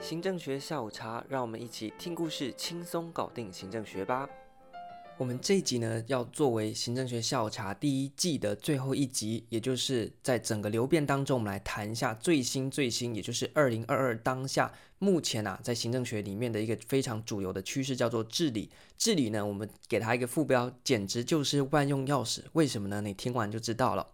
[0.00, 4.28] 行政学下午茶，让我们一起听故事，轻松搞定行政学吧。
[5.16, 18.70] 我们这一集呢，要作为行政学下午茶第一季的最后一集，也就是在整个流变当中，我们来谈一下最新最新，也就是二零二二当下目前啊，在行政学里面的一个非常主流的趋势，叫做治理。
[18.96, 22.42] 治理呢，我们给它一个副标，简直就是万用钥匙。
[22.52, 23.00] 为什么呢？
[23.00, 24.06] 你听完就知道了。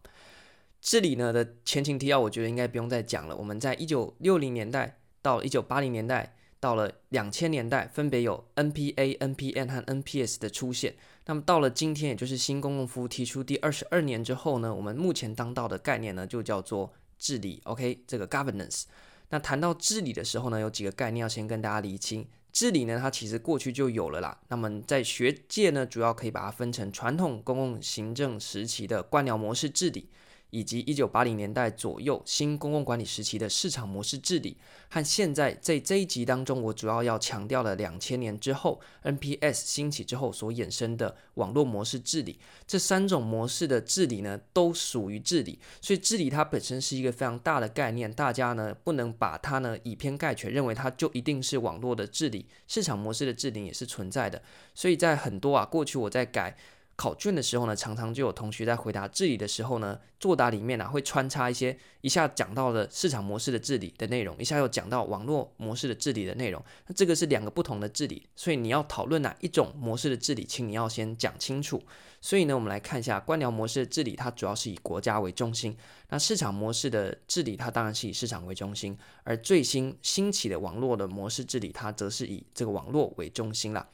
[0.80, 3.36] 治理呢的前情提要，我觉得应该不用再讲了。
[3.36, 4.98] 我们在一九六零年代。
[5.24, 10.94] 到了一九八零年代，到了两千年代，分别有 NPA、NPN 和 NPS 的出现。
[11.24, 17.62] 那么到了今天，也就是新公共服务提出第二十二年之后呢，我们目前当道的概念呢，就叫做治理。
[17.64, 18.82] OK，这个 governance。
[19.30, 22.28] 那谈到治理的时候呢，有几个概念要先跟大家厘清。
[22.52, 24.38] 治理呢，它其实过去就有了啦。
[24.48, 30.10] 那么在学界呢，主要可以把它分成传统公共行政时期的官僚模式治理。
[30.54, 34.56] 以及一九八零年代左右新公共管理时期的市场模式治理，
[34.88, 45.58] 和现在在这一集当中，我主要要强调的两千年之后 NPS 兴起之后所衍生的网络模式治理，这三种模式的治理呢，都属于治理。
[45.80, 54.40] 所以治理它本身是一个非常大的概念，大家呢不能把它呢以偏概全，认为它就一定是网络的治理，市场模式的治理也是存在的。
[54.72, 56.56] 所以在很多啊过去我在改。
[56.96, 66.64] 考卷的时候呢，常常就有同学在回答治理的时候呢，作答里面呢、会穿插一些一下讲到的市场模式的治理的内容，一下又讲到网络模式的治理的内容。
[66.86, 71.82] 那这个是两个不同的治理，所以你要讨论哪一种模式的治理，请你要先讲清楚。
[72.20, 75.74] 所以呢，我们来看一下官僚模式的治理，它主要是以国家为中心；
[76.08, 78.96] 那市场模式的治理，它当然是以市场为中心。
[79.24, 83.86] 而最新兴起的网络的模式治理，它则是以这个网络为中心了。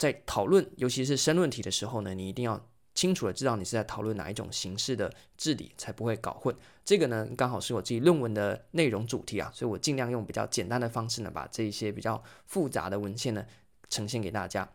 [0.00, 2.58] 在讨论，尤其是申论题的时候呢，你一定要
[2.94, 6.56] 清楚的知道你是在讨论哪一种形式的治理，才不会搞混。
[6.86, 13.44] 这个呢，刚好是我自己论文的内容主题啊，所以我尽量用比较简单的方式呢，把这一些比较复杂的文献呢
[13.90, 14.66] 呈现给大家。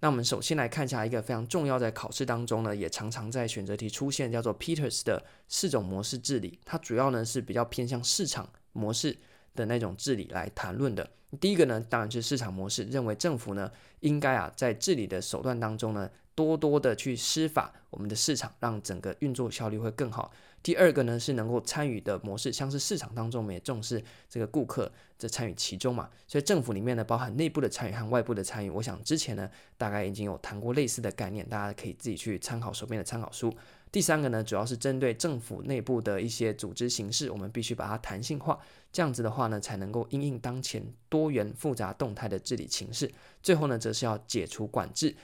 [0.00, 6.60] 那我们首先来看一下一个非常重要，在考试当中呢，也常常在选择题出现，叫做 Peters 的四种模式治理。
[6.66, 9.16] 它主要呢是比较偏向市场模式
[9.54, 11.08] 的那种治理来谈论的。
[11.40, 13.70] 第一个呢，当然是市场模式，认为政府呢
[14.00, 20.32] 应该啊在治理的手段当中呢，多多的去施法我们的市场，让整个运作效率会更好。
[20.62, 28.70] 第二个呢是能够参与的模式，像是市场当中我们也重视这个顾客的参与其中嘛，所以政府里面呢包含内部的参与和外部的参与。
[28.70, 29.48] 我想之前呢
[29.78, 33.52] 大概已经有谈过类似的概念，大家可以自己去参考手边的参考书。
[33.96, 38.60] 第三个呢，主要是针对政府内部的一些组织形式，我们必须把它弹性化，
[38.92, 43.10] 这样子的话呢，才能够因应当前多元复杂动态的治理形势。
[43.42, 45.16] 最后呢，则是要解除管制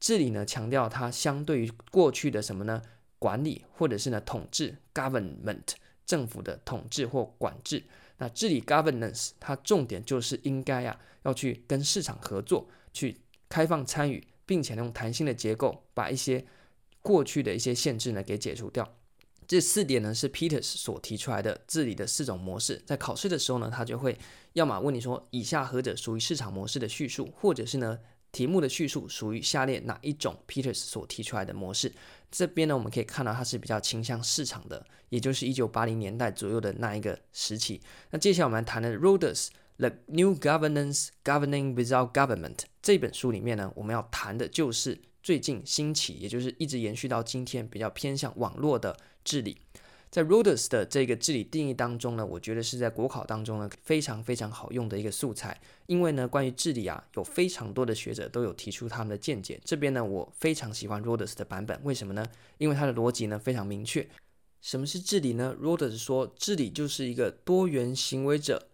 [0.00, 2.82] 治理呢，强调它相对于过去的什么呢？
[3.20, 7.80] 管理或者是呢统治 （government） 政府的统治或管制。
[8.18, 13.16] 那治理 （governance） 它重点就是应该啊，要去跟市场合作，去
[13.48, 16.44] 开放参与，并且用弹性的结构把一些
[17.02, 18.96] 过去的一些限制呢，给解除掉。
[19.46, 22.80] 这四点呢，是 Peters 所提出来的治理的四种模式。
[22.86, 24.16] 在考试的时候呢，他就会
[24.52, 27.98] 要么问你说，以下何者属于市场模式的叙述，或者是呢，
[28.30, 31.92] 题目的叙述属于下列哪一种 Peters 所提出来的模式。
[32.30, 37.80] 这边呢，我们可以看到它是比较倾向市场的，也就是一九八零年代左右的那一个时期。
[38.10, 45.00] 那接下来我们来谈的 Rhodes The New Governance Governing Without Government 这本书里面呢，我们要谈的就是。
[45.22, 49.58] 最近兴起，也就是一直延续到今天，比较偏向网络的治理。
[50.10, 55.60] 在 Rhodes 的这个治理定义当中呢，我觉得是在国考当中呢非常非常好用的一个素材。
[55.86, 59.60] 因为呢，关于治理啊，有非常多的学者都有提出他们的见解。
[59.64, 62.26] 这边呢，我非常喜欢 Rhodes 的版本，为什么呢？
[62.58, 64.08] 因为它的逻辑呢非常明确。
[64.60, 68.68] 什么是治理呢？Rhodes 说，治理就是一个多元行为者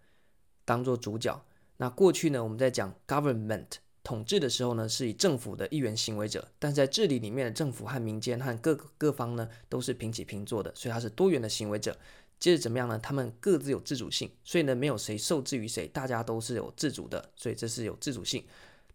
[0.64, 1.44] 当做主角。
[1.76, 3.66] 那过去呢，我们在讲 government。
[4.06, 11.98] 统治的时候呢，是以政府的一员行为者，但在治理里面的政府和民间和各各方呢，都是平起平坐的，所以他是多元的行为者。
[12.38, 12.96] 接着怎么样呢？
[13.00, 18.44] 他们各自有自主性，所以呢，没有谁受制于谁，大家都是有自主的，所以这是有自主性。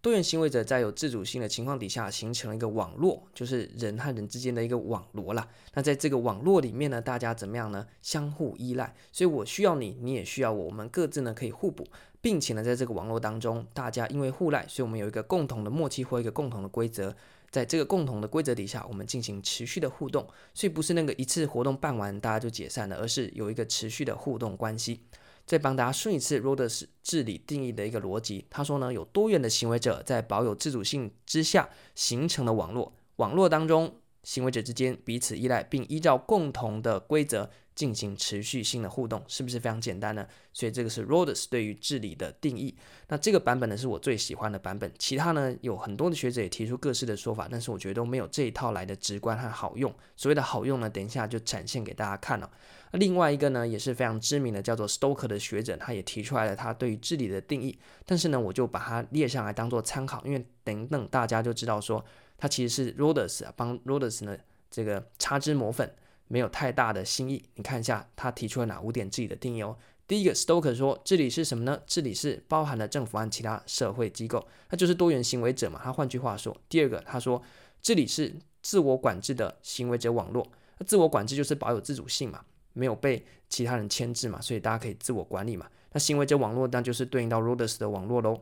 [0.01, 5.48] 多元行为者在有自主性的情况底下，形成了一个网络，就是人和人之间的一个网络啦。
[5.75, 7.86] 那在这个网络里面呢，大家怎么样呢？
[8.01, 11.88] 相互依赖，所以我需要你，你也需要我，我们各自呢可以互补。
[12.19, 17.15] 并且呢，在这个网络当中，大家因为互赖，所以我们有一个共同的默契或一个共同的规则。
[17.50, 20.25] 在这个共同的规则底下，我们进行持续的互动。
[20.54, 25.01] 所以不是那个一次活动办完大家就解散了，而是有一个持续的互动关系。
[25.45, 28.45] 再帮大家顺一次 Rhodes 治理定义的一个逻辑。
[28.49, 32.93] 他说呢，有多元的行为者在保有自主性之下形成的网络。
[33.17, 37.49] 网络当中，行为者之间彼此依赖，并依照共同的规则。
[37.81, 40.24] 进行持续性的互动，是不是非常简单呢？
[40.54, 42.78] 所以这个是 Rhodes 对于治理的定义。
[43.07, 49.92] 那这个版本呢是我最喜欢的版本，其他呢有很多的学者也提出各式的说法，但是我觉得都没有这一套来的直观和好用。
[50.16, 52.48] 所谓的好用呢，等一下就展现给大家看了。
[52.92, 57.75] 另外一个呢也是非常知名的，叫做 Stoker 的学者，他也提出来了他对于治理的定义。
[58.06, 62.06] 但是呢，我就把它列上来当做参考，因为等等大家就知道说，
[62.38, 64.38] 他其实是 Rhodes 啊，帮 Rhodes 呢
[64.69, 65.92] 这个擦脂抹粉，
[66.31, 67.44] 没有太大的新意。
[67.56, 69.75] 你看一下他提出了哪五点自己的定义哦。
[70.07, 71.81] 第一个，Stoker 说治理是什么呢？
[71.86, 75.80] 治理是包含了政府和其他社会机构，那就是多元行为者嘛。
[75.83, 77.42] 他换句话说，第二个他说
[77.81, 80.48] 治理是自我管制的行为者网络。
[80.78, 82.44] 那自我管制就是保有自主性嘛。
[82.74, 85.68] 没有被其他人牵制嘛，所以大家可以自我管理嘛。
[85.92, 88.42] 那行为者网络那就是对应到 Rodes 的网络喽。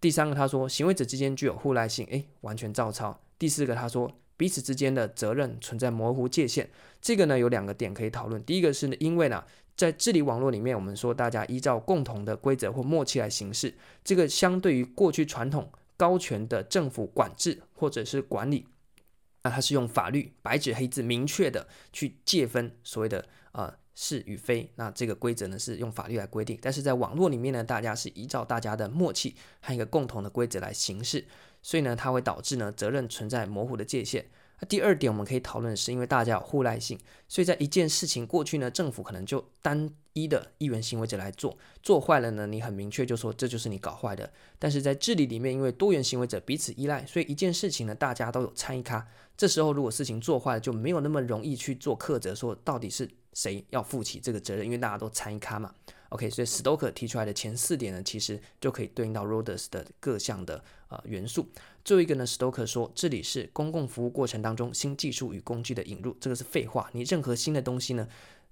[0.00, 3.20] 第三个他说行为者之间具有互赖性，诶，完全照抄。
[3.36, 6.66] 第四个他说彼此之间的责任存在模糊界限，
[7.00, 8.42] 这个呢有两个点可以讨论。
[8.44, 9.44] 第一个是呢，因为呢
[9.76, 18.66] 在治理网络里面，我们说大家依照共同的规则或默契来行事，这个相对于过去传统高权的政府管制或者是管理，
[19.42, 23.24] 那它是用法律白纸黑字明确的去界分所谓的。
[23.52, 31.24] 呃，是与非，那这个规则呢是用法律来规定，但是在网络里面呢，大家是依照大家的默契和一个共同的规则来行事，
[31.62, 34.26] 所以呢，它会导致呢责任存在模糊的界限。
[34.64, 44.32] 第二点我们可以讨论的是，因为大家有互赖性，所以在一件事情过去呢，政府可能就单一的一元行为者来做，做坏了呢，你很明确就说这就是你搞坏的。
[44.58, 49.06] 但是在治理里面，因为多元行为者彼此依赖，所以一件事情呢，大家都有参与咖。
[49.36, 55.74] 这时候如果事情做坏了，就没有那么容易去做苛责，说到底是谁要负起这个责任，因为大家都参与咖嘛。
[56.14, 61.48] OK，所以 Stoker 提出来的前四点呢，其实就可以对应到 Rhodes 的各项的呃元素。
[61.84, 66.88] 最后一个呢，Stoker 说这里是公共服务过程当中新技术与工具的引入，这个是废话。
[66.92, 68.06] 你任何新的东西呢，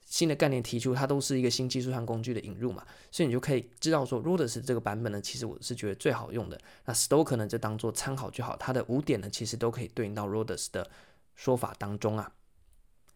[0.05, 6.61] 新的概念提出，它都是一个新技术和工具的引入嘛，所以你就可以知道说 Rhodes 这个版本呢，其实我是觉得最好用的。
[6.87, 8.57] 那 Stoker 呢，就当做参考就好。
[8.57, 10.91] 它的五点呢，其实都可以对应到 Rhodes 的
[11.37, 12.33] 说法当中啊。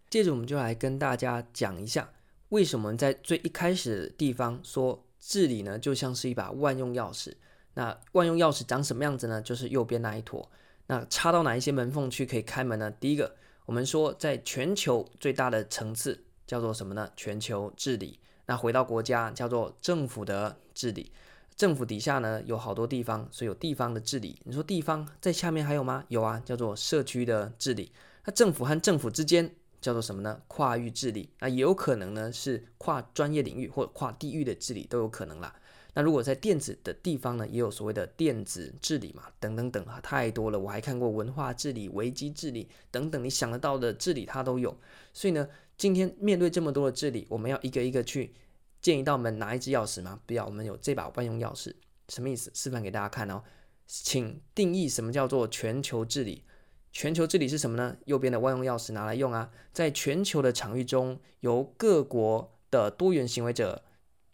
[0.08, 2.12] 接着我们就来跟大家讲一下。
[2.50, 7.32] 为什么在最一开始的地方说治理呢，就像是一把万用钥匙？
[7.74, 9.42] 那万用钥匙长什么样子呢？
[9.42, 10.48] 就是右边那一坨。
[10.86, 12.88] 那插到哪一些门缝去可以开门呢？
[12.90, 13.34] 第一个，
[13.64, 17.10] 我们说在全球最大的层次叫做什么呢？
[17.16, 18.20] 全球治理。
[18.46, 21.10] 那回到国家叫做政府的治理。
[21.56, 24.40] 政府底下呢有好多地方，所以有地方的治理。
[24.44, 26.04] 你说地方在下面还有吗？
[26.06, 27.90] 有啊，叫做社区的治理。
[28.24, 29.52] 那政府和政府之间。
[29.80, 30.40] 叫做什么呢？
[30.48, 35.54] 跨域治理，那也有可能呢是跨专业领域或跨地域的治理都有可能啦。
[35.94, 40.58] 那如果在电子的地方呢，也有所谓的电子治理嘛，等等等啊，太多了。
[40.58, 44.76] 我还看过文化治理、危机治理等等，你想得到的治理它都有。
[45.14, 45.48] 所以呢，
[45.78, 48.34] 今天面对这么多的治理，我们要一个一个去
[48.82, 50.20] 见一道门拿一支钥匙吗？
[50.26, 51.72] 不要，我们有这把万用钥匙，
[52.10, 52.50] 什么意思？
[52.52, 53.42] 示范给大家看哦，
[53.86, 56.44] 请定义什么叫做全球治理。
[56.96, 57.94] 全球治理是什么呢？
[58.06, 59.50] 右边的万用钥匙拿来用啊！
[59.70, 63.84] 在全球的场域中，由各国的多元行为者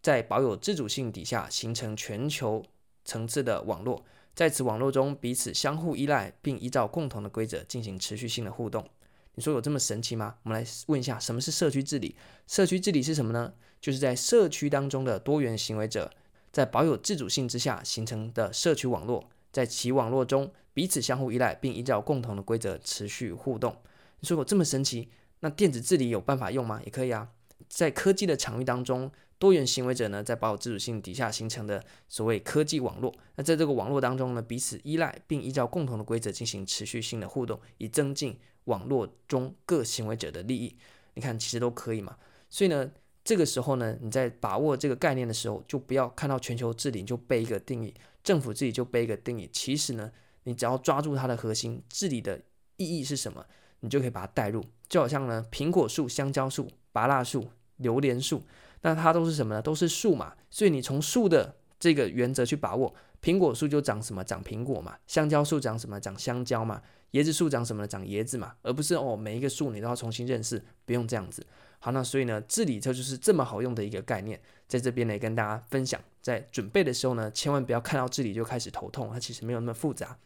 [0.01, 2.63] 在保有自主性底下形成全球
[3.03, 8.89] 层次的网络，在此网络中彼此相互依赖，并依照共同的规则进行持续性的互动。
[9.35, 10.35] 你说有这么神奇吗？
[10.43, 12.15] 我们来问一下，什么是社区治理？
[12.47, 13.53] 社区治理是什么呢？
[13.81, 16.09] 就是在社区当中的多元行为者
[16.53, 20.51] 在保有自主性之下形成的社区网络，在其网络中。
[20.75, 23.77] 彼此相互依赖，并依照共同的规则持续互动。
[24.21, 25.07] 你说我这么神奇，
[25.41, 26.81] 那电子治理有办法用吗？
[26.83, 27.29] 也可以啊。
[27.69, 33.13] 在科技的场域当中，多元行为者呢，在保有自主性底下形成的所谓科技网络。
[33.35, 40.75] 那在这个网络当中呢，彼此依赖，并依照共同的规则进行持续性的互动，以增进网络中各行为者的利益。
[41.13, 42.17] 你看，其实都可以嘛。
[42.49, 42.91] 所以呢，
[43.23, 47.93] 这个时候呢，你在把握这个概念的时候，就不要看到全球治理就背一个定义，
[48.23, 49.49] 政府自己就背一个定义。
[49.51, 50.11] 其实呢。
[50.45, 52.37] 你只要抓住它的核心，治理的
[52.75, 53.45] 意义是什么，
[53.79, 54.61] 你就可以把它带入。
[54.89, 58.43] 就好像呢，苹果树、香蕉树、芭乐树、榴莲树，
[58.81, 59.61] 那它都是什么呢？
[59.61, 60.35] 都是树嘛。
[60.49, 64.21] 所以你从树的这个原则去把握，苹果树就长什么？
[64.21, 64.97] 长苹果嘛。
[65.07, 65.97] 香蕉树长什么？
[65.97, 66.81] 长香蕉嘛。
[67.13, 67.87] 椰子树长什么？
[67.87, 68.53] 长椰子嘛。
[68.63, 71.41] 而不是哦，每一个树你都要重新认识，不用这样子。
[71.79, 74.41] 好，那所以呢，治理这就是这么好用的一个概念，
[74.73, 76.01] 在这边呢跟大家分享。
[76.19, 80.17] 在准备的时候呢，千万不要看到治理就开始头痛，它其实没有那么复杂。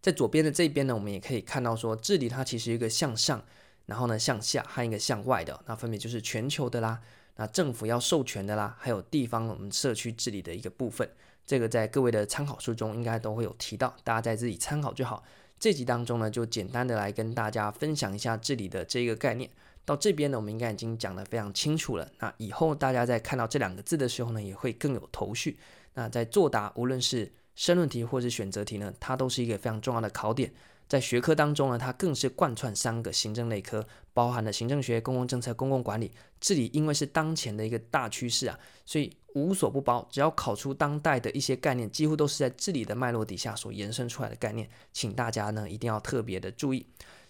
[0.00, 3.44] 在左边的这一边呢，我们也可以看到说，治理它其实一个向上，
[3.86, 7.00] 然后呢向下，还有一个向外的，那分别就是全球的啦，
[7.34, 11.10] 那政府要授权的啦，还有地方我们社区治理的一个部分。
[11.44, 15.24] 这个在各位的参考书中应该都会有提到，大家在自己参考就好。
[15.58, 19.50] 这集当中呢，就简单的来跟大家分享一下治理的这个概念。
[19.86, 22.06] 到这边呢，我们应该已经讲得非常清楚了。
[22.18, 25.56] 那以后大家在看到这两个字的时候呢，也会更有头绪。
[25.94, 30.52] 那在作答，无论是申论题或是选择题呢，它都是一个非常重要的考点。
[30.88, 36.12] 在学科当中呢，它更是贯穿三个行政类科，包含了行政学、公共政策、公共管理。
[36.40, 40.06] 治理因为是当前的一个大趋势啊，所以无所不包。
[40.10, 46.86] 只要考出当代的一些概念，几乎都是在治理的脉络底下所延伸出来的概念，请大家呢一定要特别的注意。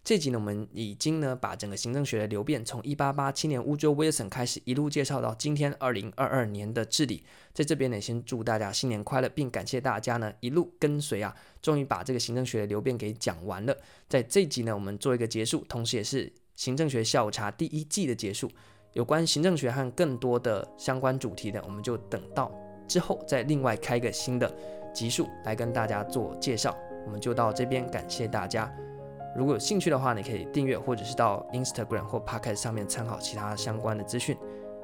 [0.07, 7.25] 这集呢，我们已经呢把整个行政学的流变，从一八八七年 Woodrow Wilson 开始，一路介绍到今天二零二二年的治理。
[7.53, 13.77] 在这边呢，先祝大家新年快乐，并感谢大家呢一路跟随啊，终于把这个行政学的流变给讲完了。
[14.09, 18.49] 在这集呢，我们做一个结束，同时也是行政学下午茶第一季的结束。
[18.93, 22.53] 有关行政学和更多的相关主题呢，我们就等到
[22.87, 24.55] 之后再另外开个新的
[24.95, 26.73] 集数来跟大家做介绍。
[27.05, 28.73] 我们就到这边，感谢大家。
[29.37, 34.37] 如果有兴趣的话，你可以订阅，或者是到 Instagram 或 Pocket 上面参考其他相关的资讯。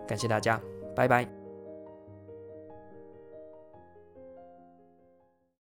[0.06, 0.61] 感谢大家，
[0.94, 1.41] 拜拜。